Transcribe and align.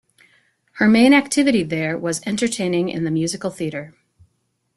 Her 0.79 0.87
main 0.87 1.13
activity 1.13 1.61
there 1.61 1.95
was 1.95 2.25
entertaining 2.25 2.89
in 2.89 3.03
the 3.03 3.11
musical 3.11 3.51
theater. 3.51 3.93